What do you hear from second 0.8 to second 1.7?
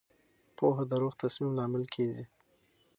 د روغ تصمیم